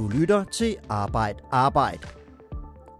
[0.00, 1.98] Du lytter til Arbejd Arbejd.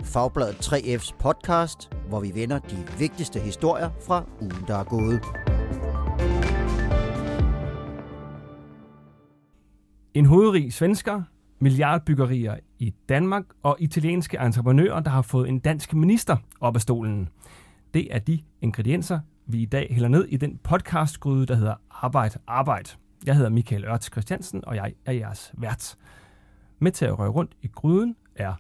[0.05, 5.21] Fagbladet 3F's podcast, hvor vi vender de vigtigste historier fra ugen, der er gået.
[10.15, 11.23] En hovedrig svensker,
[11.59, 17.29] milliardbyggerier i Danmark og italienske entreprenører, der har fået en dansk minister op af stolen.
[17.95, 22.31] Det er de ingredienser, vi i dag hælder ned i den podcastgryde, der hedder Arbejd
[22.47, 22.97] Arbejd.
[23.27, 25.97] Jeg hedder Michael Ørts Christiansen, og jeg er jeres vært.
[26.83, 28.55] Med til at røre rundt i gryden er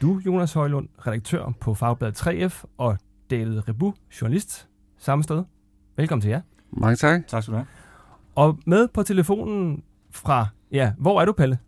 [0.00, 2.98] du, Jonas Højlund, redaktør på Fagbladet 3F, og
[3.30, 5.44] David Rebu, journalist, samme sted.
[5.96, 6.40] Velkommen til jer.
[6.70, 7.26] Mange tak.
[7.26, 7.66] Tak skal du have.
[8.34, 11.58] Og med på telefonen fra, ja, hvor er du, Palle?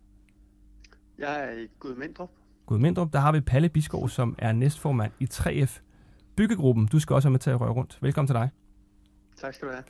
[1.17, 2.29] Jeg er i Gudmindrup.
[2.65, 5.79] Gudmindrup, der har vi Palle Biskov, som er næstformand i 3F
[6.35, 6.85] Byggegruppen.
[6.85, 7.97] Du skal også være med til at røre rundt.
[8.01, 8.49] Velkommen til dig.
[9.41, 9.83] Tak skal du have.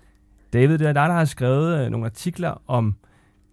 [0.54, 2.96] David, det er dig, der har skrevet øh, nogle artikler om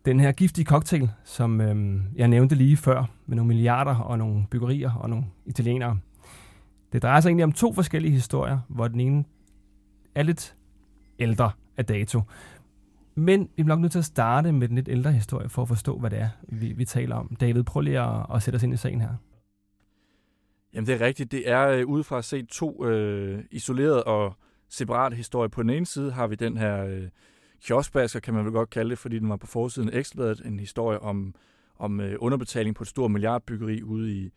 [0.04, 4.46] den her giftige cocktail, som øhm, jeg nævnte lige før, med nogle milliarder og nogle
[4.50, 5.98] byggerier og nogle italienere.
[6.92, 9.24] Det drejer sig egentlig om to forskellige historier, hvor den ene
[10.14, 10.56] er lidt
[11.18, 12.22] ældre af dato.
[13.14, 15.68] Men vi bliver nok nødt til at starte med den lidt ældre historie, for at
[15.68, 17.36] forstå, hvad det er, vi, vi taler om.
[17.40, 19.14] David, prøv lige at, at sætte os ind i sagen her.
[20.74, 21.32] Jamen det er rigtigt.
[21.32, 24.36] Det er øh, udefra at se to øh, isolerede og
[24.68, 25.48] separate historier.
[25.48, 27.08] På den ene side har vi den her øh,
[27.64, 30.60] kioskbasker, kan man vel godt kalde det, fordi den var på forsiden af Ekstrabladet, en
[30.60, 31.34] historie om,
[31.78, 34.30] om øh, underbetaling på et stort milliardbyggeri ude i,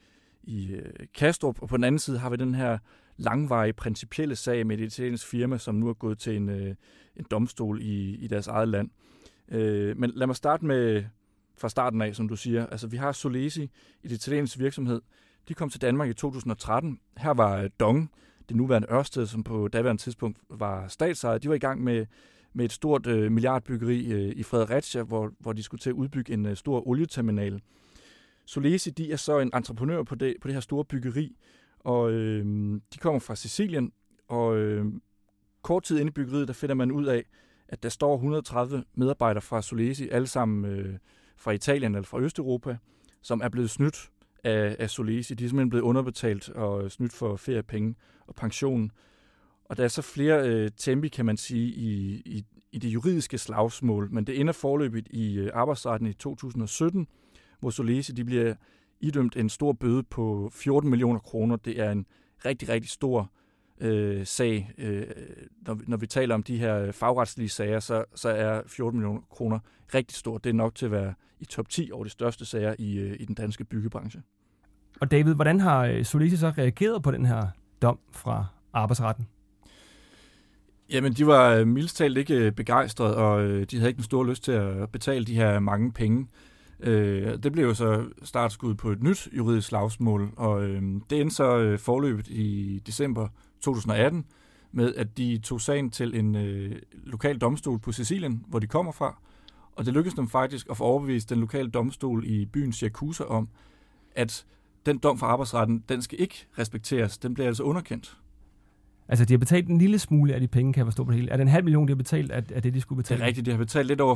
[0.44, 1.62] i øh, Kastrup.
[1.62, 2.78] Og på den anden side har vi den her
[3.18, 6.76] langvarige principielle sag med et italiensk firma, som nu er gået til en, øh,
[7.16, 8.90] en domstol i, i deres eget land.
[9.52, 11.04] Øh, men lad mig starte med
[11.58, 12.66] fra starten af, som du siger.
[12.66, 13.70] Altså, vi har Solesi,
[14.04, 15.02] et italiensk virksomhed.
[15.48, 17.00] De kom til Danmark i 2013.
[17.18, 18.12] Her var øh, Dong,
[18.50, 21.44] det nuværende Ørsted, som på daværende tidspunkt var statsejet.
[21.44, 22.06] De var i gang med,
[22.54, 26.34] med et stort øh, milliardbyggeri øh, i Fredericia, hvor, hvor de skulle til at udbygge
[26.34, 27.62] en øh, stor olieterminal.
[28.46, 31.36] Solesi, de er så en entreprenør på det, på det her store byggeri,
[31.80, 32.46] og øh,
[32.94, 33.92] de kommer fra Sicilien,
[34.28, 34.86] og øh,
[35.62, 37.26] kort tid inde i byggeriet, der finder man ud af,
[37.68, 40.98] at der står 130 medarbejdere fra Solesi, alle sammen øh,
[41.38, 42.78] fra Italien eller fra Østeuropa,
[43.22, 44.10] som er blevet snydt
[44.44, 45.34] af, af Solesi.
[45.34, 47.96] De er simpelthen blevet underbetalt og øh, snydt for feriepenge
[48.28, 48.92] og pension.
[49.66, 53.38] Og der er så flere øh, tempi, kan man sige, i, i, i det juridiske
[53.38, 57.08] slagsmål, men det ender forløbet i øh, arbejdsretten i 2017,
[57.60, 58.54] hvor Solese de bliver
[59.02, 61.56] idømt en stor bøde på 14 millioner kroner.
[61.56, 62.06] Det er en
[62.46, 63.32] rigtig, rigtig stor
[63.82, 64.72] øh, sag.
[64.78, 65.08] Øh,
[65.68, 69.22] når, når vi taler om de her øh, fagretslige sager, så, så er 14 millioner
[69.30, 69.60] kroner
[69.94, 70.44] rigtig stort.
[70.44, 73.18] Det er nok til at være i top 10 over de største sager i, øh,
[73.20, 74.22] i den danske byggebranche.
[75.02, 77.48] Og David, hvordan har øh, Solise så reageret på den her
[77.82, 79.28] dom fra arbejdsretten?
[80.90, 84.04] Jamen, de var øh, mildest talt ikke øh, begejstrede, og øh, de havde ikke en
[84.04, 86.28] stor lyst til at betale de her mange penge.
[87.44, 90.62] Det blev jo så startskud på et nyt juridisk slagsmål, og
[91.10, 93.28] det endte så forløbet i december
[93.62, 94.26] 2018
[94.72, 96.38] med, at de tog sagen til en
[97.04, 99.18] lokal domstol på Sicilien, hvor de kommer fra,
[99.76, 103.48] og det lykkedes dem faktisk at få overbevist den lokale domstol i byen Syracuse om,
[104.16, 104.46] at
[104.86, 107.18] den dom fra arbejdsretten, den skal ikke respekteres.
[107.18, 108.18] Den bliver altså underkendt.
[109.08, 111.20] Altså, de har betalt en lille smule af de penge, kan jeg forstå på det
[111.20, 111.32] hele.
[111.32, 113.18] Er det en halv million, de har betalt af, af det, de skulle betale?
[113.18, 113.46] Det er rigtigt.
[113.46, 114.16] De har betalt lidt over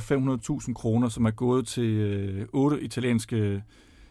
[0.67, 3.63] 500.000 kroner, som er gået til øh, otte italienske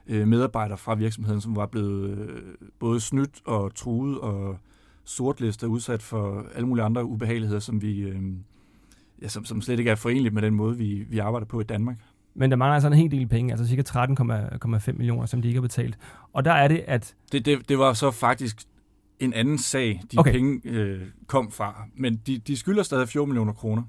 [0.06, 2.42] øh, medarbejdere fra virksomheden, som var blevet øh,
[2.78, 4.58] både snydt og truet og
[5.04, 8.22] sortlistet udsat for alle mulige andre ubehageligheder, som, vi, øh,
[9.22, 11.64] ja, som, som slet ikke er forenligt med den måde, vi, vi arbejder på i
[11.64, 11.96] Danmark.
[12.34, 15.58] Men der mangler altså en hel del penge, altså cirka 13,5 millioner, som de ikke
[15.58, 15.98] har betalt.
[16.32, 17.14] Og der er det, at...
[17.32, 18.62] Det, det, det var så faktisk
[19.20, 20.32] en anden sag, de okay.
[20.32, 21.84] penge øh, kom fra.
[21.94, 23.82] Men de, de skylder stadig 14 millioner kroner.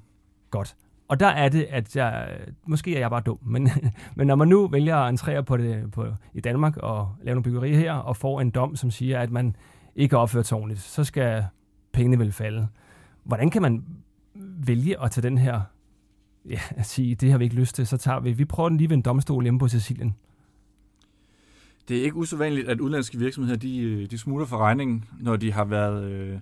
[0.52, 0.76] Godt.
[1.08, 3.70] Og der er det, at jeg, måske er jeg bare dum, men,
[4.16, 7.44] men når man nu vælger at entrere på det på, i Danmark og lave nogle
[7.44, 9.56] byggerier her, og får en dom, som siger, at man
[9.96, 11.46] ikke har opført sig ordentligt, så skal
[11.94, 12.68] pengene vel falde.
[13.24, 13.84] Hvordan kan man
[14.66, 15.62] vælge at tage den her
[16.50, 18.78] ja, at sige, det har vi ikke lyst til, så tager vi, vi prøver den
[18.78, 20.16] lige ved en domstol hjemme på Sicilien.
[21.88, 25.52] Det er ikke usædvanligt, at udenlandske virksomheder, de, øh, de smutter for regningen, når de
[25.52, 26.40] har været øh,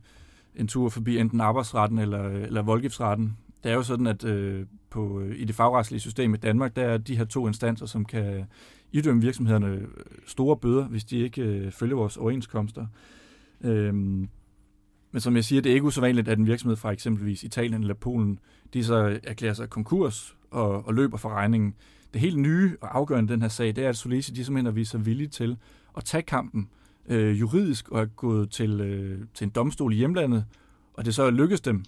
[0.55, 3.37] en tur forbi enten arbejdsretten eller, eller voldgiftsretten.
[3.63, 6.83] Det er jo sådan, at øh, på, øh, i det fagretslige system i Danmark, der
[6.83, 8.45] er de her to instanser, som kan
[8.91, 9.87] idømme virksomhederne øh,
[10.25, 12.85] store bøder, hvis de ikke øh, følger vores overenskomster.
[13.61, 14.29] Øhm,
[15.11, 17.93] men som jeg siger, det er ikke usædvanligt, at en virksomhed fra eksempelvis Italien eller
[17.93, 18.39] Polen,
[18.73, 21.75] de så erklærer sig konkurs og, og løber for regningen.
[22.15, 24.71] Det helt nye og afgørende den her sag, det er, at Solisi de simpelthen har
[24.71, 25.57] vist sig villige til
[25.97, 26.69] at tage kampen
[27.07, 30.45] øh, juridisk og er gået til, øh, til en domstol i hjemlandet,
[30.93, 31.83] og det så er lykkedes dem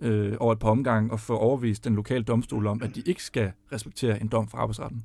[0.00, 3.22] øh, over et par omgange at få overvist den lokale domstol om, at de ikke
[3.22, 5.04] skal respektere en dom fra arbejdsretten.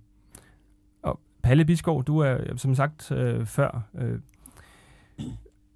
[1.01, 4.19] Og Palle Biskov, du er som sagt øh, før øh,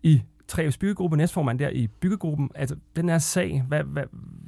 [0.04, 0.22] i
[0.56, 2.52] 3F's byggegruppe, næstformand der i byggegruppen.
[2.56, 4.04] Altså, den her sag, hvad, hvad,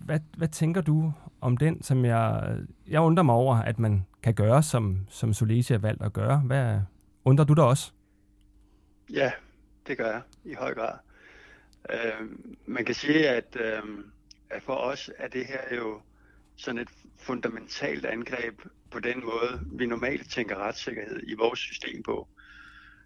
[0.06, 2.57] hvad, hvad tænker du om den, som jeg,
[2.88, 6.38] jeg undrer mig over, at man kan gøre, som, som Solesi har valgt at gøre?
[6.38, 6.80] Hvad
[7.25, 7.92] undrer du dig også?
[9.13, 9.31] Ja,
[9.88, 10.98] det gør jeg i høj grad.
[11.90, 12.28] Øh,
[12.66, 13.84] man kan sige, at, øh,
[14.50, 16.01] at for os er det her jo
[16.56, 18.62] sådan et fundamentalt angreb
[18.92, 22.28] på den måde, vi normalt tænker retssikkerhed i vores system på.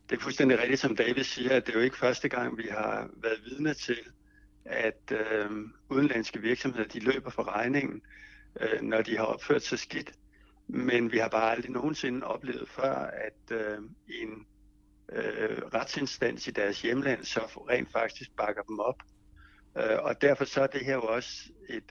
[0.10, 2.68] Det er fuldstændig rigtigt, som David siger, at det er jo ikke første gang, vi
[2.72, 4.00] har været vidne til,
[4.66, 5.52] at øh,
[5.90, 8.02] udenlandske virksomheder de løber for regningen,
[8.62, 10.12] øh, når de har opført sig skidt.
[10.68, 13.78] Men vi har bare aldrig nogensinde oplevet før, at øh,
[14.08, 14.46] en
[15.12, 17.40] øh, retsinstans i deres hjemland så
[17.70, 19.02] rent faktisk bakker dem op.
[19.78, 21.84] Øh, og derfor så er det her jo også et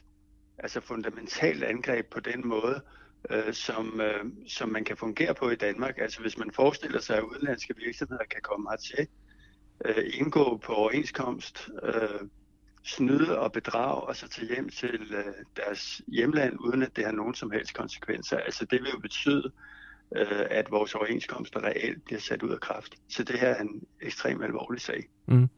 [0.58, 2.82] altså fundamentalt angreb på den måde,
[3.30, 5.98] øh, som, øh, som man kan fungere på i Danmark.
[5.98, 9.06] Altså hvis man forestiller sig, at udenlandske virksomheder kan komme hertil,
[9.84, 12.28] øh, indgå på overenskomst, øh,
[12.82, 17.12] snyde og bedrage og så tage hjem til øh, deres hjemland, uden at det har
[17.12, 18.36] nogen som helst konsekvenser.
[18.36, 19.52] Altså det vil jo betyde,
[20.16, 22.94] øh, at vores overenskomster reelt bliver sat ud af kraft.
[23.08, 25.08] Så det her er en ekstremt alvorlig sag.
[25.26, 25.48] Mm.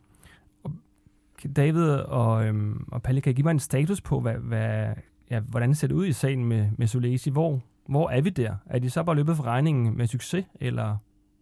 [1.57, 4.95] David og, øhm, og Palle, kan I give mig en status på, hvad, hvad,
[5.31, 7.31] ja, hvordan ser det ud i sagen med, med Solesi?
[7.31, 8.57] Hvor, hvor er vi der?
[8.67, 10.97] Er de så bare løbet for regningen med succes, eller,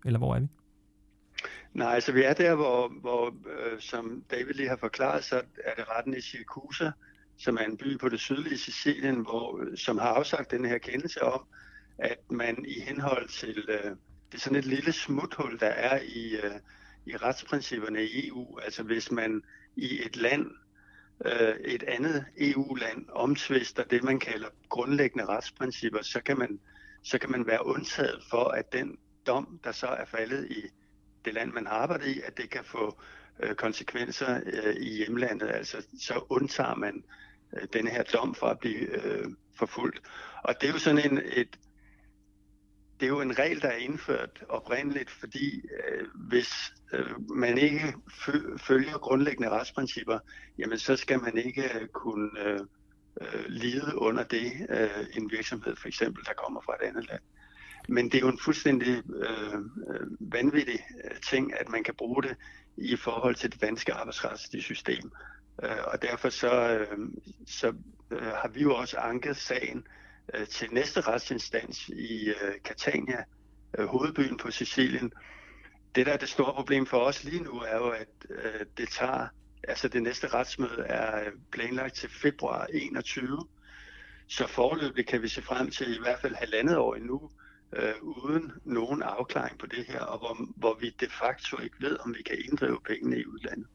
[0.05, 0.49] eller hvor er vi?
[1.75, 5.75] Nej, altså vi er der, hvor, hvor øh, som David lige har forklaret, så er
[5.76, 6.90] det retten i Siracusa,
[7.38, 11.23] som er en by på det sydlige Sicilien, hvor, som har afsagt den her kendelse
[11.23, 11.46] om,
[11.99, 13.90] at man i henhold til, øh,
[14.32, 16.61] det er sådan et lille smuthul, der er i, øh,
[17.06, 18.58] i retsprincipperne i EU.
[18.58, 19.43] Altså hvis man
[19.76, 20.46] i et land,
[21.25, 26.61] øh, et andet EU-land, omtvister det, man kalder grundlæggende retsprincipper, så kan man,
[27.03, 30.62] så kan man være undtaget for, at den dom, der så er faldet i
[31.25, 33.00] det land, man arbejder i, at det kan få
[33.41, 35.49] øh, konsekvenser øh, i hjemlandet.
[35.49, 37.05] Altså så undtager man
[37.56, 39.26] øh, denne her dom fra at blive øh,
[39.59, 40.03] forfulgt.
[40.43, 41.59] Og det er jo sådan en, et,
[43.00, 47.95] det er jo en regel, der er indført oprindeligt, fordi øh, hvis øh, man ikke
[48.67, 50.19] følger grundlæggende retsprincipper,
[50.59, 52.61] jamen så skal man ikke øh, kunne øh,
[53.21, 57.21] øh, lide under det øh, en virksomhed for eksempel, der kommer fra et andet land.
[57.89, 62.23] Men det er jo en fuldstændig øh, øh vanvittig øh, ting, at man kan bruge
[62.23, 62.37] det
[62.77, 65.12] i forhold til det danske arbejdsretslige system.
[65.62, 66.99] Øh, og derfor så, øh,
[67.47, 67.75] så
[68.11, 73.25] øh, har vi jo også anket sagen øh, Øh, til næste retsinstans i øh, Catania,
[73.78, 75.12] øh, hovedbyen på Sicilien.
[75.94, 78.88] Det, der er det store problem for os lige nu, er jo, at øh, det
[78.88, 79.28] tager,
[79.69, 83.38] altså det næste retsmøde er øh, planlagt til februar 21.
[84.28, 87.30] Så forløbig kan vi se frem til i hvert fald halvandet år endnu,
[87.76, 91.96] øh, uden nogen afklaring på det her, og hvor, hvor vi de facto ikke ved,
[92.04, 93.66] om vi kan inddrive pengene i udlandet.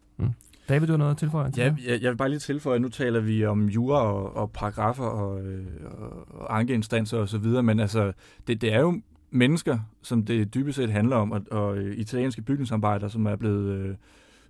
[0.74, 1.52] David, du har noget at tilføje?
[1.58, 4.52] Ja, jeg, jeg vil bare lige tilføje, at nu taler vi om jura og, og
[4.52, 5.66] paragrafer og, øh,
[6.30, 8.14] og ankeinstanser og så videre, men altså,
[8.48, 13.10] det, det er jo mennesker, som det dybest set handler om, og, og italienske bygningsarbejdere,
[13.10, 13.96] som er blevet øh,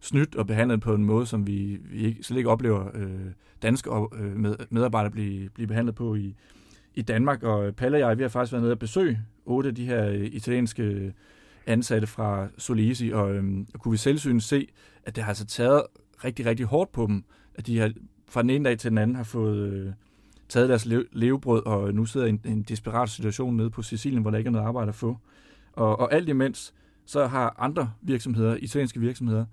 [0.01, 3.09] snydt og behandlet på en måde, som vi, vi ikke, slet ikke oplever øh,
[3.61, 6.35] danske øh, med, medarbejdere blive, blive behandlet på i,
[6.95, 7.43] i Danmark.
[7.43, 10.07] Og Palle og jeg, vi har faktisk været nede og besøge otte af de her
[10.07, 11.13] øh, italienske
[11.65, 14.67] ansatte fra Solisi, og, øh, og kunne vi selvsyn se,
[15.05, 15.81] at det har altså taget
[16.25, 17.23] rigtig, rigtig hårdt på dem,
[17.55, 17.91] at de har
[18.29, 19.91] fra den ene dag til den anden har fået øh,
[20.49, 24.21] taget deres le- levebrød, og nu sidder i en, en desperat situation nede på Sicilien,
[24.21, 25.17] hvor der ikke er noget arbejde at få.
[25.73, 26.73] Og, og alt imens,
[27.05, 29.45] så har andre virksomheder, italienske virksomheder,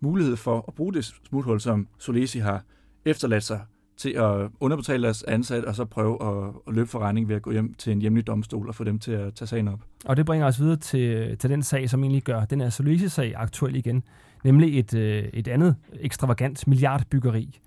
[0.00, 2.64] mulighed for at bruge det smuthul, som Solesi har
[3.04, 3.60] efterladt sig
[3.96, 7.42] til at underbetale deres ansat, og så prøve at, at løbe for regning ved at
[7.42, 9.80] gå hjem til en hjemlig domstol og få dem til at tage sagen op.
[10.04, 13.34] Og det bringer os videre til, til den sag, som egentlig gør den her Solesi-sag
[13.36, 14.02] aktuel igen,
[14.46, 17.60] nemlig et, øh, et andet ekstravagant milliardbyggeri.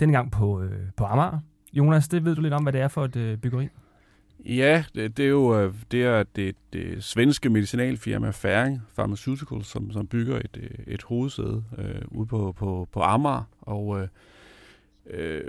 [0.00, 1.38] Dengang på, øh, på Amager.
[1.72, 3.68] Jonas, det ved du lidt om, hvad det er for et øh, byggeri?
[4.46, 9.92] Ja, det, det er jo øh, det, er det, det svenske medicinalfirma Færing Pharmaceuticals, som,
[9.92, 13.42] som bygger et, øh, et hovedsæde øh, ude på, på, på Amager.
[13.60, 14.08] Og øh,
[15.10, 15.44] øh,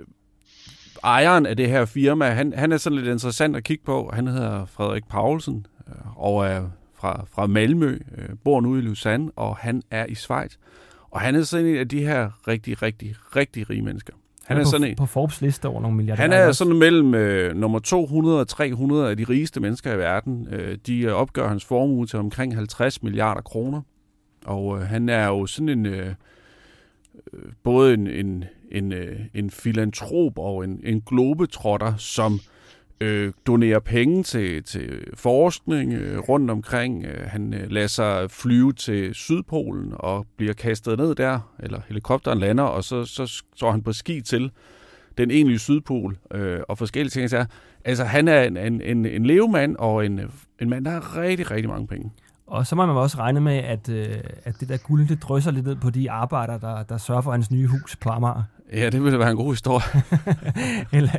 [1.03, 4.11] ejeren af det her firma, han, han er sådan lidt interessant at kigge på.
[4.13, 6.69] Han hedder Frederik Paulsen øh, og er
[7.01, 10.55] fra, fra Malmø, øh, bor nu i Lausanne, og han er i Schweiz.
[11.11, 14.13] Og han er sådan en af de her rigtig, rigtig, rigtig rige mennesker.
[14.45, 16.21] Han, er, er på, sådan en, på Forbes liste over nogle milliarder.
[16.21, 20.47] Han er sådan mellem øh, nummer 200 og 300 af de rigeste mennesker i verden.
[20.51, 23.81] Øh, de opgør hans formue til omkring 50 milliarder kroner.
[24.45, 25.85] Og øh, han er jo sådan en...
[25.85, 26.13] Øh, øh
[27.63, 32.39] både en, en, en, øh, en filantrop og en, en globetrotter, som øh,
[33.01, 37.05] Øh, donerer penge til, til forskning øh, rundt omkring.
[37.05, 42.39] Øh, han øh, lader sig flyve til Sydpolen og bliver kastet ned der, eller helikopteren
[42.39, 44.51] lander, og så, så står han på ski til
[45.17, 47.29] den egentlige Sydpol øh, og forskellige ting.
[47.29, 47.45] Så,
[47.85, 50.21] altså, han er en, en, en, en levemand og en,
[50.61, 52.11] en mand, der har rigtig, rigtig mange penge.
[52.51, 54.07] Og så må man også regne med, at, øh,
[54.43, 57.31] at det der guld, det drysser lidt ned på de arbejdere, der, der sørger for
[57.31, 58.43] hans nye hus på Amager.
[58.73, 59.85] Ja, det ville være en god historie.
[60.97, 61.11] eller,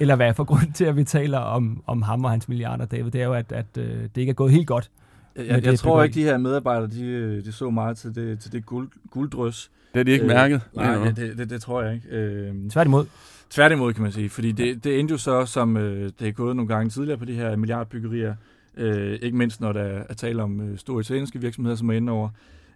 [0.00, 3.10] eller hvad for grund til, at vi taler om, om ham og hans milliarder, David,
[3.10, 4.90] det er jo, at, at øh, det ikke er gået helt godt.
[5.36, 8.52] Jeg, jeg, jeg tror ikke, de her medarbejdere, de, de så meget til det, til
[8.52, 9.70] det guld, gulddrys.
[9.92, 10.60] Det har de ikke øh, mærket.
[10.74, 12.08] Nej, det, det, det, det tror jeg ikke.
[12.08, 13.06] Øh, Tværtimod.
[13.50, 14.30] Tværtimod, kan man sige.
[14.30, 17.24] Fordi det, det endte jo så, som øh, det er gået nogle gange tidligere på
[17.24, 18.34] de her milliardbyggerier,
[18.76, 22.12] øh, ikke mindst når der er tale om øh, store italienske virksomheder, som er inde
[22.12, 22.28] over,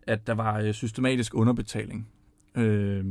[0.02, 2.08] at der var øh, systematisk underbetaling.
[2.54, 3.04] Øh,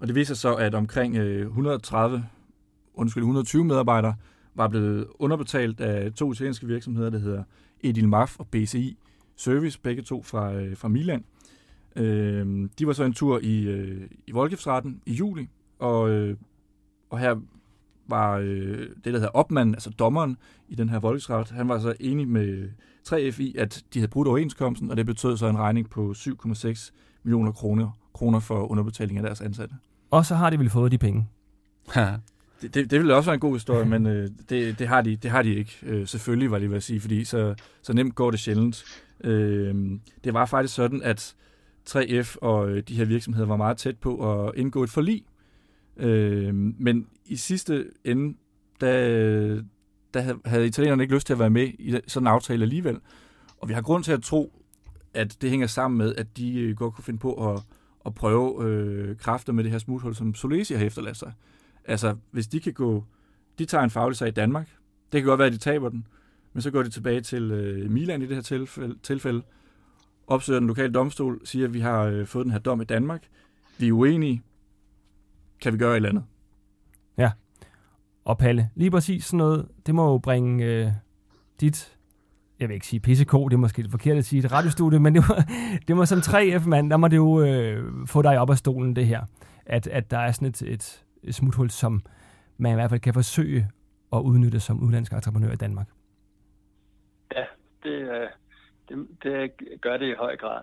[0.00, 2.24] og det viser så, at omkring øh, 130,
[2.94, 4.14] undskyld, 120 medarbejdere
[4.54, 7.42] var blevet underbetalt af to italienske virksomheder, der hedder
[7.80, 8.96] Edilmaf og BCI
[9.36, 11.24] Service, begge to fra, øh, fra Milan.
[11.96, 16.36] Øh, de var så en tur i, øh, i voldgiftsretten i juli, og, øh,
[17.10, 17.36] og her
[18.08, 20.36] var øh, det, der hedder opmanden, altså dommeren
[20.68, 22.68] i den her voldgiftsret, han var så enig med
[23.08, 26.90] 3F i, at de havde brudt overenskomsten, og det betød så en regning på 7,6
[27.22, 29.74] millioner kroner, kroner for underbetaling af deres ansatte.
[30.10, 31.28] Og så har de vel fået de penge.
[32.62, 35.16] det, det, det ville også være en god historie, men øh, det, det, har de,
[35.16, 35.78] det har de ikke.
[35.82, 38.84] Øh, selvfølgelig var det, vil jeg sige, fordi så, så nemt går det sjældent.
[39.24, 39.74] Øh,
[40.24, 41.34] det var faktisk sådan, at
[41.90, 45.24] 3F og øh, de her virksomheder var meget tæt på at indgå et forlig.
[45.96, 48.36] Øh, men i sidste ende,
[48.80, 49.62] der,
[50.14, 52.98] der havde italienerne ikke lyst til at være med i sådan en aftale alligevel.
[53.58, 54.62] Og vi har grund til at tro,
[55.14, 57.62] at det hænger sammen med, at de øh, godt kunne finde på at,
[58.06, 61.32] at prøve øh, kræfter med det her smuthul, som Solesi har efterladt sig.
[61.84, 63.04] Altså, hvis de kan gå...
[63.58, 64.68] De tager en faglig sag i Danmark.
[65.12, 66.06] Det kan godt være, at de taber den.
[66.52, 69.42] Men så går de tilbage til øh, Milan i det her tilfælde, tilfælde.
[70.26, 73.28] Opsøger den lokale domstol, siger, at vi har øh, fået den her dom i Danmark.
[73.78, 74.42] Vi er uenige.
[75.62, 76.24] Kan vi gøre et eller andet?
[77.18, 77.30] Ja.
[78.24, 80.92] Og Palle, lige præcis sådan noget, det må jo bringe øh,
[81.60, 81.96] dit
[82.62, 85.14] jeg vil ikke sige PCK, det er måske det forkerte at sige et radiostudie, men
[85.14, 85.34] det må,
[85.88, 89.06] det må som 3F-mand, der må det jo øh, få dig op af stolen, det
[89.06, 89.22] her.
[89.66, 92.02] At, at der er sådan et, et smuthul, som
[92.56, 93.68] man i hvert fald kan forsøge
[94.12, 95.88] at udnytte som udlandsk entreprenør i Danmark.
[97.36, 97.44] Ja,
[97.82, 98.28] det,
[98.88, 100.62] det, det gør det i høj grad.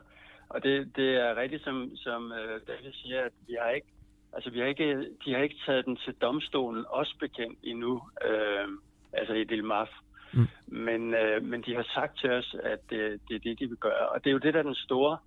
[0.50, 3.88] Og det, det er rigtigt, som, som øh, David siger, at vi har ikke,
[4.34, 8.68] altså vi har ikke, de har ikke taget den til domstolen, også bekendt endnu, øh,
[9.14, 9.90] altså i Dilmaf.
[10.34, 10.48] Mm.
[10.68, 13.78] Men, øh, men de har sagt til os, at det, det er det, de vil
[13.78, 14.10] gøre.
[14.10, 15.18] Og det er jo det, der er den store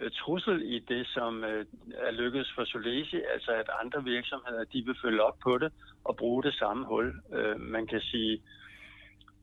[0.00, 4.82] øh, trussel i det, som øh, er lykkedes for Solesi, altså at andre virksomheder, de
[4.86, 5.72] vil følge op på det
[6.04, 7.14] og bruge det samme hul.
[7.32, 8.42] Øh, man kan sige,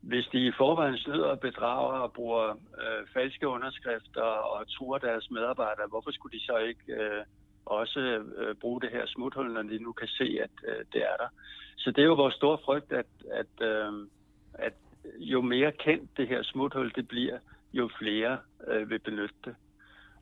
[0.01, 2.50] hvis de i forvejen snyder og bedrager og bruger
[2.82, 7.24] øh, falske underskrifter og truer deres medarbejdere, hvorfor skulle de så ikke øh,
[7.69, 7.99] også
[8.38, 11.29] øh, bruge det her smuthul, når de nu kan se, at øh, det er der?
[11.77, 14.07] Så det er jo vores store frygt, at, at, øh,
[14.53, 14.73] at
[15.19, 17.38] jo mere kendt det her smuthul det bliver,
[17.73, 19.55] jo flere øh, vil benytte det.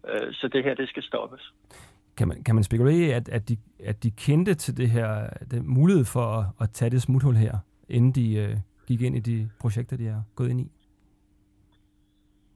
[0.07, 1.53] Øh, så det her, det skal stoppes.
[2.17, 5.67] Kan man, kan man spekulere at, at, de, at de kendte til det her, den
[5.67, 7.57] mulighed for at, at tage det smuthul her,
[7.89, 8.55] inden de øh,
[8.87, 10.71] gik ind i de projekter, de er gået ind i?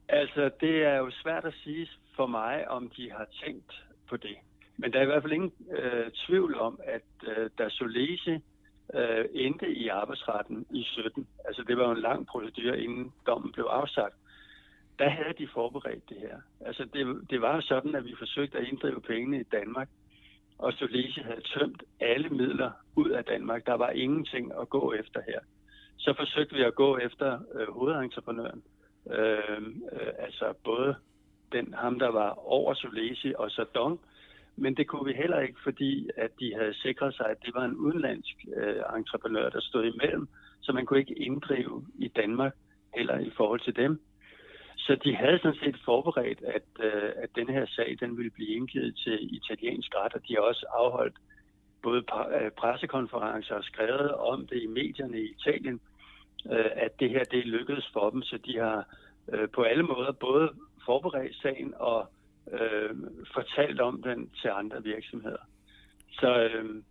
[0.10, 4.36] Altså, det er jo svært at sige for mig, om de har tænkt på det.
[4.78, 7.02] Men der er i hvert fald ingen øh, tvivl om, at
[7.38, 8.42] øh, da Solese
[8.94, 13.52] øh, endte i arbejdsretten i 17, altså det var jo en lang procedure, inden dommen
[13.52, 14.16] blev afsagt,
[15.00, 16.38] der havde de forberedt det her.
[16.66, 19.90] Altså det, det var jo sådan, at vi forsøgte at inddrive pengene i Danmark,
[20.58, 23.66] og Solese havde tømt alle midler ud af Danmark.
[23.66, 25.40] Der var ingenting at gå efter her.
[25.98, 28.64] Så forsøgte vi at gå efter øh, hovedentreprenøren,
[29.12, 29.62] øh,
[29.92, 30.96] øh, altså både
[31.52, 34.00] den ham, der var over Solese og så Dong,
[34.56, 37.66] men det kunne vi heller ikke, fordi at de havde sikret sig, at det var
[37.66, 40.28] en udenlandsk øh, entreprenør, der stod imellem,
[40.62, 42.54] så man kunne ikke inddrive i Danmark
[42.96, 44.02] heller i forhold til dem.
[44.78, 48.56] Så de havde sådan set forberedt, at, øh, at den her sag den ville blive
[48.56, 51.16] indgivet til italiensk ret, og de har også afholdt
[51.84, 52.04] både
[52.42, 55.80] øh, pressekonferencer og skrevet om det i medierne i Italien,
[56.52, 58.86] øh, at det her det lykkedes for dem, så de har
[59.34, 60.50] øh, på alle måder både
[60.86, 62.10] forberedt sagen og
[62.52, 62.96] øh,
[63.34, 65.44] fortalt om den til andre virksomheder.
[66.12, 66.84] Så øh,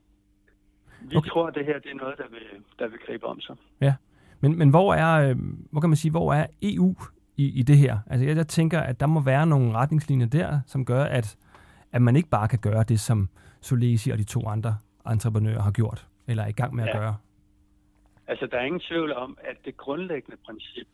[1.01, 1.31] vi okay.
[1.31, 3.57] tror, at det her det er noget, der vil, der vil gribe om sig.
[3.81, 3.95] Ja,
[4.41, 5.37] men, men hvor er, øh,
[5.71, 6.95] hvor kan man sige, hvor er EU
[7.37, 7.99] i, i det her?
[8.07, 11.37] Altså jeg, jeg tænker, at der må være nogle retningslinjer der, som gør, at,
[11.93, 13.29] at man ikke bare kan gøre det, som
[13.61, 14.77] Solesi og de to andre
[15.07, 16.99] entreprenører har gjort, eller er i gang med at ja.
[16.99, 17.17] gøre.
[18.27, 20.87] Altså, der er ingen tvivl om, at det grundlæggende princip,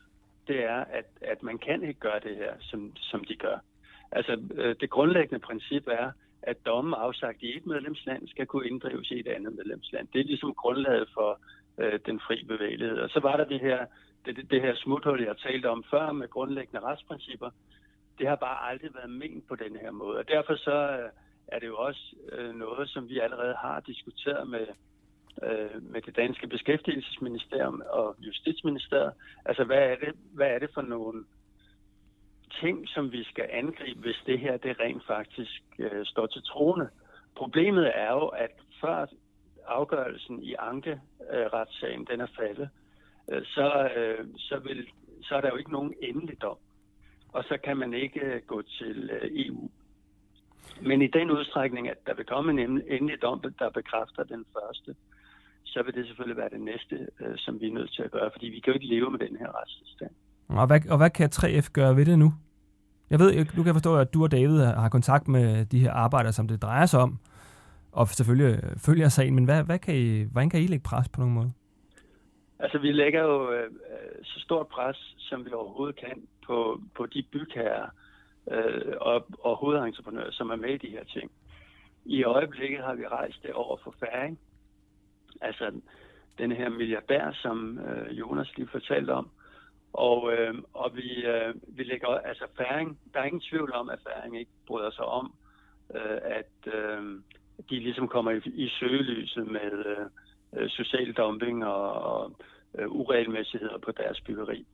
[0.48, 3.58] det er, at, at man kan ikke gøre det her, som, som de gør.
[4.16, 6.10] Altså, øh, det grundlæggende princip er,
[6.42, 10.08] at domme afsagt i et medlemsland skal kunne inddrives i et andet medlemsland.
[10.12, 11.40] Det er ligesom grundlaget for
[11.78, 12.98] øh, den fri bevægelighed.
[12.98, 13.86] Og så var der det her,
[14.26, 17.50] det, det her smuthul, jeg talte om før med grundlæggende retsprincipper.
[18.18, 20.18] Det har bare aldrig været ment på den her måde.
[20.18, 21.08] Og derfor så øh,
[21.48, 24.66] er det jo også øh, noget, som vi allerede har diskuteret med,
[25.42, 29.12] øh, med det danske beskæftigelsesministerium og justitsministeriet.
[29.44, 31.24] Altså, hvad er det, hvad er det for nogle
[32.50, 36.88] ting, som vi skal angribe, hvis det her det rent faktisk øh, står til troende?
[37.36, 38.50] Problemet er jo, at
[38.80, 39.06] før
[39.66, 42.68] afgørelsen i ankeretssagen den er faldet,
[43.30, 44.86] øh, så, øh, så, vil,
[45.22, 46.58] så er der jo ikke nogen endelig dom.
[47.32, 49.70] Og så kan man ikke øh, gå til øh, EU.
[50.82, 54.94] Men i den udstrækning, at der vil komme en endelig dom, der bekræfter den første,
[55.64, 58.30] så vil det selvfølgelig være det næste, øh, som vi er nødt til at gøre,
[58.30, 60.10] fordi vi kan jo ikke leve med den her retstilstand.
[60.48, 62.34] Og hvad, og hvad kan 3F gøre ved det nu?
[63.10, 65.92] Jeg ved, nu kan jeg forstå, at du og David har kontakt med de her
[65.92, 67.18] arbejdere, som det drejer sig om,
[67.92, 71.08] og selvfølgelig øh, følger sagen, men hvad, hvad kan I, hvordan kan I lægge pres
[71.08, 71.52] på nogen måde?
[72.58, 73.70] Altså, vi lægger jo øh,
[74.22, 77.88] så stort pres, som vi overhovedet kan, på, på de bygherrer
[78.50, 81.30] øh, og, og hovedentreprenører, som er med i de her ting.
[82.04, 84.38] I øjeblikket har vi rejst det over for færing,
[85.40, 85.72] altså
[86.38, 89.30] den her milliardær, som øh, Jonas lige fortalte om.
[89.96, 93.98] Og, øh, og vi, øh, vi lægger, altså færing, der er ingen tvivl om, at
[94.08, 95.34] færing ikke bryder sig om,
[95.94, 97.20] øh, at øh,
[97.70, 100.06] de ligesom kommer i, i søgelyset med øh,
[100.56, 102.32] øh social dumping og, og
[102.78, 104.66] øh, uregelmæssigheder på deres byggeri.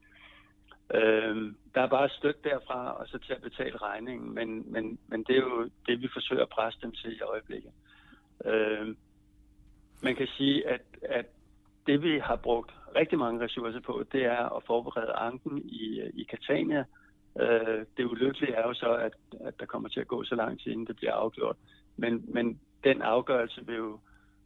[0.94, 4.98] Øh, der er bare et stykke derfra, og så til at betale regningen, men, men,
[5.08, 7.72] men det er jo det, vi forsøger at presse dem til i øjeblikket.
[8.44, 8.96] Øh,
[10.02, 11.26] man kan sige, at, at
[11.86, 16.10] det vi har brugt rigtig mange ressourcer på, det er at forberede anken i, øh,
[16.14, 16.84] i Catania.
[17.40, 20.60] Øh, det ulykkelige er jo så, at, at der kommer til at gå så lang
[20.60, 21.56] tid, inden det bliver afgjort.
[21.96, 23.98] Men, men den afgørelse vil jo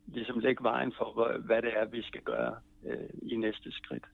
[0.07, 2.55] ligesom lægge vejen for, hvad det er, vi skal gøre
[2.87, 4.05] øh, i næste skridt.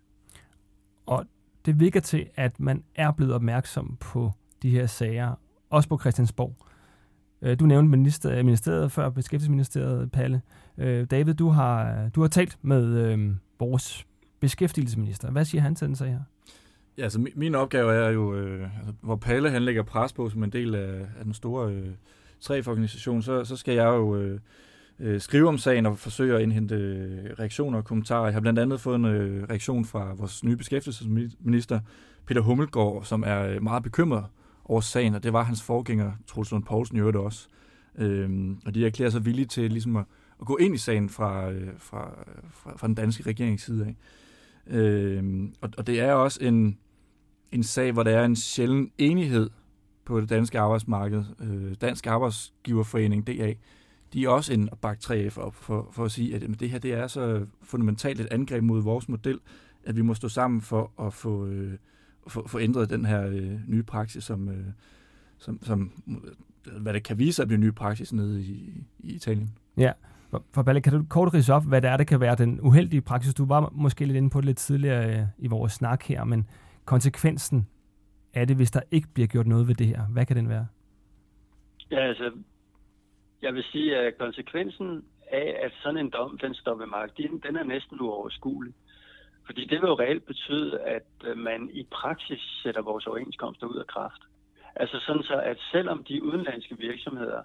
[1.07, 1.27] Og
[1.67, 4.31] det virker til, at man er blevet opmærksom på
[4.63, 5.35] de her sager,
[5.71, 6.57] også på Christiansborg.
[7.43, 10.43] Øh, du nævnte ministeriet, ministeriet før, Beskæftigelsesministeriet, Palle.
[10.79, 14.07] Øh, David, du har, du har talt med øh, vores
[14.41, 15.31] beskæftigelsesminister.
[15.31, 16.21] Hvad siger han til den sag her?
[16.99, 20.43] Ja, altså min opgave er jo, øh, altså, hvor Palle han lægger pres på som
[20.43, 21.89] en del af, af den store øh,
[22.41, 24.41] træforganisation, så, så skal jeg jo øh,
[24.99, 28.25] øh, skrive om sagen og forsøge at indhente øh, reaktioner og kommentarer.
[28.25, 31.81] Jeg har blandt andet fået en øh, reaktion fra vores nye beskæftigelsesminister,
[32.27, 34.42] Peter Hummelgaard, som er meget bekymret øh,
[34.73, 37.49] årsagen, og det var hans forgænger, Troels Lund Poulsen, i øvrigt også.
[37.99, 40.05] Øhm, og de erklærer sig villige til ligesom at,
[40.41, 43.97] at gå ind i sagen fra, øh, fra, fra, fra den danske regerings side af.
[44.67, 46.79] Øhm, og, og det er også en,
[47.53, 49.51] en sag, hvor der er en sjælden enighed
[50.05, 51.25] på det danske arbejdsmarked.
[51.41, 53.55] Øh, Dansk Arbejdsgiverforening, DA,
[54.13, 56.93] de er også en bak 3F op for, for at sige, at det her det
[56.93, 59.41] er så fundamentalt et angreb mod vores model,
[59.85, 61.73] at vi må stå sammen for at få, øh,
[62.29, 64.67] få, få ændret den her øh, nye praksis, som, øh,
[65.39, 65.93] som, som
[66.81, 69.51] hvad det kan vise sig at blive ny praksis nede i, i Italien.
[69.77, 69.93] Ja,
[70.55, 73.01] for Balle, kan du kort rise op, hvad det er, der kan være den uheldige
[73.01, 73.35] praksis?
[73.35, 76.49] Du var måske lidt inde på det lidt tidligere øh, i vores snak her, men
[76.85, 77.69] konsekvensen
[78.35, 80.67] af det, hvis der ikke bliver gjort noget ved det her, hvad kan den være?
[81.91, 82.31] Ja, altså,
[83.43, 87.41] jeg vil sige, at konsekvensen af, at sådan en dom, den står ved magt, den,
[87.47, 88.75] den er næsten uoverskuelig.
[89.47, 93.77] Fordi det vil jo reelt betyde, at øh, man i praksis sætter vores overenskomster ud
[93.77, 94.23] af kraft.
[94.77, 97.43] Altså sådan så, at selvom de udenlandske virksomheder,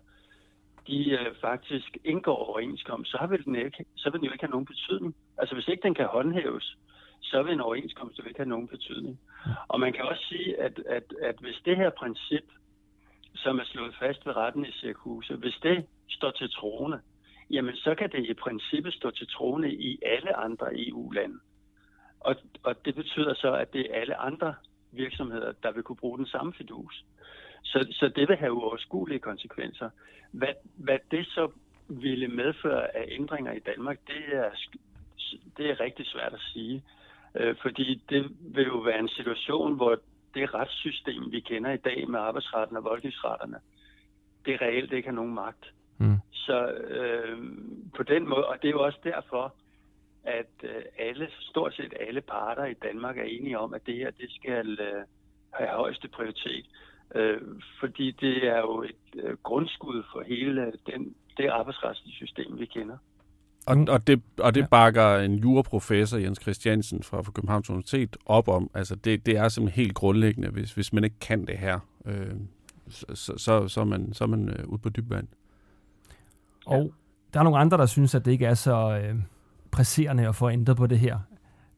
[0.88, 4.51] de øh, faktisk indgår overenskomst, så vil, den ikke, så vil den jo ikke have
[4.51, 5.15] nogen betydning.
[5.38, 6.77] Altså hvis ikke den kan håndhæves,
[7.21, 9.19] så vil en overenskomst jo ikke have nogen betydning.
[9.67, 12.43] Og man kan også sige, at, at, at hvis det her princip,
[13.36, 16.99] som er slået fast ved retten i Syracuse, hvis det står til troende,
[17.49, 21.39] jamen så kan det i princippet stå til troende i alle andre EU-lande.
[22.19, 24.56] Og, og det betyder så, at det er alle andre
[24.91, 27.06] virksomheder, der vil kunne bruge den samme fidus.
[27.63, 29.89] Så, så det vil have uoverskuelige konsekvenser.
[30.32, 31.51] Hvad, hvad det så
[31.88, 34.49] ville medføre af ændringer i Danmark, det er,
[35.58, 36.84] det er rigtig svært at sige.
[37.36, 39.99] Øh, fordi det vil jo være en situation, hvor
[40.34, 43.60] det retssystem, vi kender i dag med arbejdsretten og voldgiftsretterne,
[44.45, 45.73] det reelt ikke har nogen magt.
[45.97, 46.17] Mm.
[46.32, 47.38] Så øh,
[47.95, 49.53] på den måde, og det er jo også derfor,
[50.27, 54.11] at øh, alle, stort set alle parter i Danmark er enige om, at det her,
[54.11, 55.03] det skal øh,
[55.53, 56.65] have højeste prioritet.
[57.15, 57.41] Øh,
[57.79, 62.97] fordi det er jo et grundskud for hele den, det arbejdsretslige system, vi kender.
[63.67, 64.67] Og, og det, og det Ja.
[64.67, 68.69] bakker en juraprofessor, Jens Christiansen fra, fra Københavns Universitet, op om.
[68.73, 72.31] Altså det, det er simpelthen helt grundlæggende, hvis, hvis man ikke kan det her, øh,
[72.89, 75.27] så, så, så, så er man, så er man øh, ude på dyb vand.
[76.65, 76.93] Og
[77.33, 79.15] der er nogle andre, der synes, at det ikke er så øh,
[79.71, 81.19] presserende at få ændret på det her.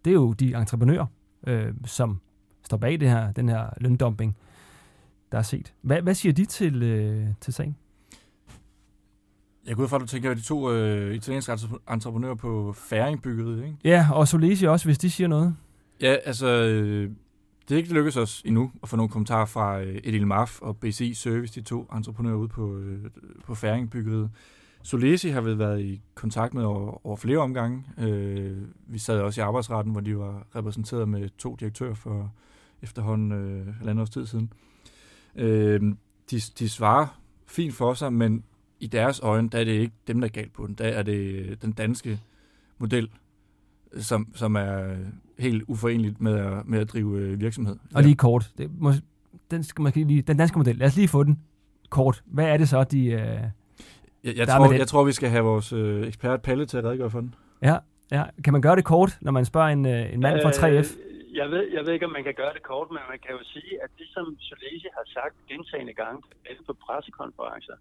[0.05, 1.05] Det er jo de entreprenører,
[1.47, 2.19] øh, som
[2.65, 4.35] står bag det her, den her løndumping,
[5.31, 5.73] der er set.
[5.81, 7.75] Hvad, hvad siger de til, øh, til sagen?
[9.67, 13.63] Jeg går ud fra, at du tænker de to øh, italienske entre- entreprenører på Færingbyggeriet,
[13.63, 13.77] ikke?
[13.83, 15.55] Ja, og Solesi også, hvis de siger noget.
[16.01, 17.11] Ja, altså, øh,
[17.69, 20.77] det er ikke lykkedes os endnu at få nogle kommentarer fra øh, Edil Maf og
[20.77, 22.99] BCI Service, de to entreprenører ude på, øh,
[23.45, 24.29] på Færingbyggeriet.
[24.83, 27.83] Solesi har vi været i kontakt med over, over flere omgange.
[27.97, 32.33] Øh, vi sad også i arbejdsretten, hvor de var repræsenteret med to direktører for
[32.81, 34.53] efterhånden øh, halvandet års tid siden.
[35.35, 35.81] Øh,
[36.31, 38.43] de, de svarer fint for sig, men
[38.79, 40.75] i deres øjne, der er det ikke dem, der er galt på den.
[40.75, 42.19] Der er det øh, den danske
[42.77, 43.09] model,
[43.97, 44.95] som, som er
[45.39, 47.75] helt uforenligt med at, med at drive øh, virksomhed.
[47.93, 48.93] Og lige kort, det må,
[49.51, 51.39] den, skal man lige, den danske model, lad os lige få den
[51.89, 52.23] kort.
[52.25, 53.51] Hvad er det så, de...
[54.23, 56.77] Øh, jeg, jeg, der tror, jeg tror, vi skal have vores øh, ekspert Palle til
[56.77, 57.35] at redegøre for den.
[57.61, 57.77] ja,
[58.11, 60.89] ja, kan man gøre det kort, når man spørger en, øh, en mand fra 3F?
[60.99, 63.31] Øh, jeg, ved, jeg ved ikke, om man kan gøre det kort, men man kan
[63.31, 66.21] jo sige, at det, som Solesi har sagt gentagende gange
[66.67, 67.77] på pressekonferencer,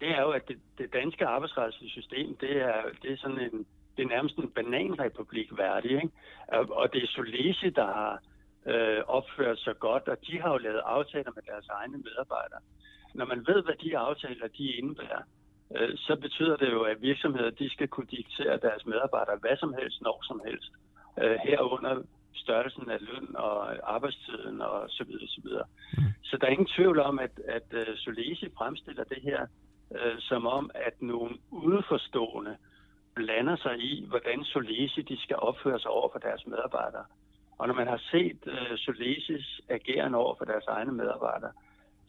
[0.00, 3.66] det er jo, at det, det danske arbejdsretslige system, det er, det er sådan en,
[3.96, 6.10] det er nærmest en bananrepublik værdig, ikke?
[6.48, 8.12] Og, og det er Solesi, der har
[8.72, 12.62] øh, opført sig godt, og de har jo lavet aftaler med deres egne medarbejdere.
[13.14, 15.22] Når man ved, hvad de aftaler de indebærer,
[15.76, 19.74] øh, så betyder det jo, at virksomheder de skal kunne diktere deres medarbejdere hvad som
[19.78, 20.72] helst, når som helst.
[21.22, 22.02] Øh, herunder
[22.34, 23.56] størrelsen af løn og
[23.94, 25.66] arbejdstiden og så videre, så videre.
[26.22, 29.46] Så der er ingen tvivl om, at, at uh, Solesi fremstiller det her
[29.90, 32.56] uh, som om, at nogle udeforstående
[33.14, 37.04] blander sig i, hvordan Solesi de skal opføre sig over for deres medarbejdere.
[37.58, 41.52] Og når man har set uh, Solesis ageren over for deres egne medarbejdere,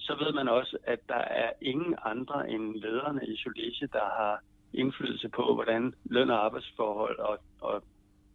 [0.06, 4.40] så ved man også, at der er ingen andre end lederne i Solesi, der har
[4.74, 7.84] indflydelse på, hvordan løn- og arbejdsforhold og, og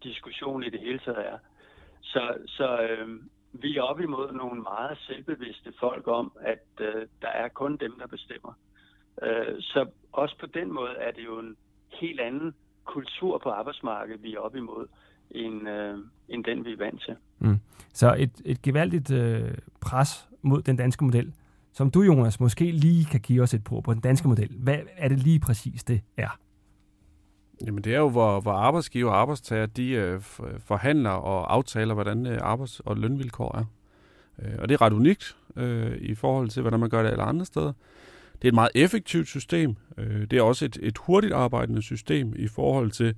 [0.03, 1.39] diskussion i det hele taget er.
[2.03, 3.09] Så, så øh,
[3.53, 7.93] vi er op imod nogle meget selvbevidste folk om, at øh, der er kun dem,
[7.99, 8.53] der bestemmer.
[9.23, 11.57] Øh, så også på den måde er det jo en
[12.01, 12.55] helt anden
[12.85, 14.87] kultur på arbejdsmarkedet, vi er op imod,
[15.31, 17.17] end, øh, end den, vi er vant til.
[17.39, 17.59] Mm.
[17.93, 21.33] Så et, et gevaldigt øh, pres mod den danske model,
[21.73, 24.57] som du, Jonas, måske lige kan give os et på på den danske model.
[24.59, 26.39] Hvad er det lige præcis, det er?
[27.67, 30.21] Jamen det er jo, hvor, hvor arbejdsgiver og arbejdstager, de øh,
[30.59, 33.65] forhandler og aftaler, hvordan øh, arbejds- og lønvilkår er.
[34.43, 37.23] Øh, og det er ret unikt øh, i forhold til, hvordan man gør det alle
[37.23, 37.73] andre steder.
[38.33, 39.77] Det er et meget effektivt system.
[39.99, 43.15] Øh, det er også et, et hurtigt arbejdende system i forhold til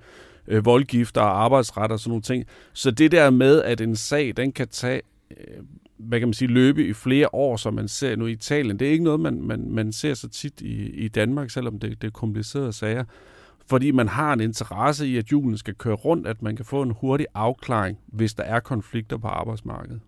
[0.47, 2.45] øh, voldgifter og arbejdsret og sådan nogle ting.
[2.73, 5.01] Så det der med, at en sag, den kan tage,
[5.39, 5.65] Øh,
[5.97, 8.89] hvad kan man sige, løbe i flere år, som man ser nu i Italien, det
[8.89, 12.07] er ikke noget, man, man, man ser så tit i, i Danmark, selvom det, det
[12.07, 13.05] er komplicerede sager
[13.67, 16.83] fordi man har en interesse i, at julen skal køre rundt, at man kan få
[16.83, 20.01] en hurtig afklaring, hvis der er konflikter på arbejdsmarkedet.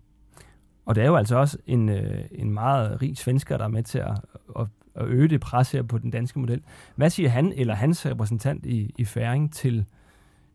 [0.85, 3.83] Og det er jo altså også en, øh, en meget rig svensker, der er med
[3.83, 4.21] til at,
[4.59, 6.61] at, at øge det pres her på den danske model.
[6.95, 9.85] Hvad siger han eller hans repræsentant i, i Færing til,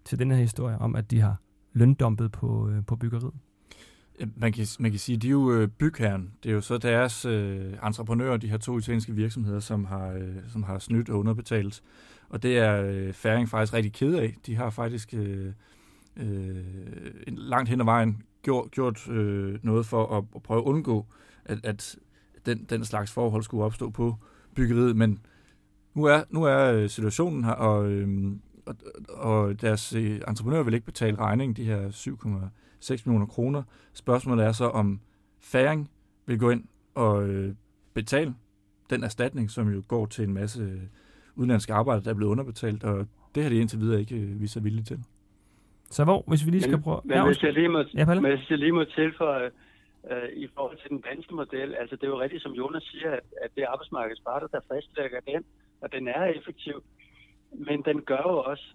[0.05, 1.37] til den her historie om, at de har
[1.73, 3.35] løndumpet på, øh, på byggeriet?
[4.37, 6.33] Man kan, man kan sige, at de er jo øh, bygherren.
[6.43, 10.37] Det er jo så deres øh, entreprenører, de her to italienske virksomheder, som har, øh,
[10.53, 11.83] som har snydt og underbetalt.
[12.29, 14.37] Og det er øh, Færing faktisk rigtig ked af.
[14.47, 15.53] De har faktisk øh,
[16.17, 16.57] øh,
[17.27, 21.07] en langt hen ad vejen gjort, gjort øh, noget for at, at prøve at undgå,
[21.45, 21.97] at, at
[22.47, 24.17] den, den slags forhold skulle opstå på
[24.55, 24.97] byggeriet.
[24.97, 25.19] Men
[25.95, 28.33] nu er, nu er øh, situationen her, og, øh,
[28.67, 28.77] og,
[29.09, 32.19] og deres øh, entreprenør vil ikke betale regningen, de her 7,
[32.85, 33.63] 7,6 millioner kroner.
[33.93, 35.01] Spørgsmålet er så, om
[35.41, 35.91] Færing
[36.27, 36.65] vil gå ind
[36.95, 37.55] og øh,
[37.95, 38.35] betale
[38.91, 40.81] den erstatning, som jo går til en masse øh,
[41.35, 44.53] udenlandske arbejdere, der er blevet underbetalt, og det har de indtil videre ikke øh, vist
[44.53, 44.99] sig villige til.
[45.91, 47.01] Så hvor, hvis vi lige skal Men, prøve...
[47.05, 48.23] men hvis jeg lige må, Ja, Palle?
[48.23, 49.51] men hvis jeg lige må tilføje
[50.11, 53.11] øh, i forhold til den danske model, altså det er jo rigtigt, som Jonas siger,
[53.11, 55.45] at, at det er arbejdsmarkedets parter, der fastlægger den,
[55.81, 56.83] og den er effektiv.
[57.53, 58.67] Men den gør jo også,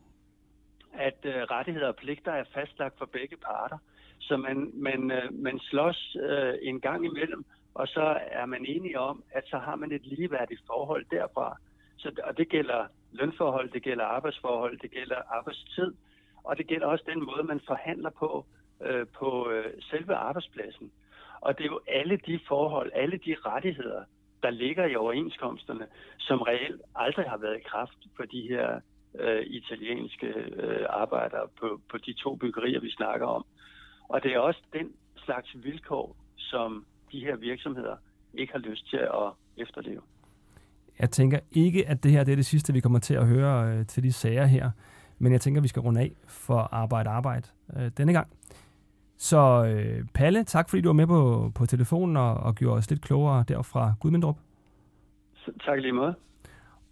[0.94, 3.78] at øh, rettigheder og pligter er fastlagt for begge parter.
[4.20, 9.00] Så man, man, øh, man slås øh, en gang imellem, og så er man enige
[9.00, 11.58] om, at så har man et ligeværdigt forhold derfra.
[11.98, 15.94] Så, og det gælder lønforhold, det gælder arbejdsforhold, det gælder arbejdstid,
[16.44, 18.46] og det gælder også den måde, man forhandler på
[18.82, 20.92] øh, på øh, selve arbejdspladsen.
[21.42, 24.04] Og det er jo alle de forhold, alle de rettigheder,
[24.44, 28.80] der ligger i overenskomsterne, som reelt aldrig har været i kraft for de her
[29.20, 33.46] øh, italienske øh, arbejdere på, på de to byggerier, vi snakker om.
[34.08, 34.88] Og det er også den
[35.18, 37.96] slags vilkår, som de her virksomheder
[38.34, 40.02] ikke har lyst til at efterleve.
[41.00, 43.74] Jeg tænker ikke, at det her det er det sidste, vi kommer til at høre
[43.74, 44.72] øh, til de sager her,
[45.20, 48.28] men jeg tænker, at vi skal runde af for arbejde arbejde øh, denne gang.
[49.18, 52.90] Så øh, Palle, tak fordi du var med på, på telefonen og, og gjorde os
[52.90, 54.38] lidt klogere derfra Gudmindrup.
[55.66, 56.16] Tak lige måde.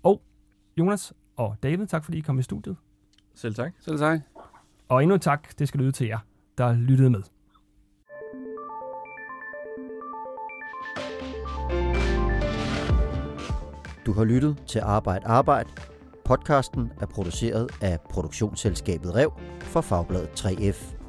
[0.04, 0.22] Og
[0.78, 2.78] Jonas og David, tak fordi I kom i studiet.
[3.36, 3.74] Selv tak.
[3.80, 4.20] Selv tak.
[4.90, 6.20] Og endnu en tak, det skal lyde til jer,
[6.58, 7.22] der lyttede med.
[14.06, 15.70] Du har lyttet til Arbejde Arbejde.
[16.26, 21.03] Podcasten er produceret af produktionsselskabet Rev for Fagbladet 3F.